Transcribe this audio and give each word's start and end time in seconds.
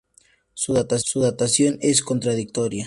Su 0.55 0.73
datación 0.73 1.77
es 1.79 2.01
contradictoria. 2.01 2.79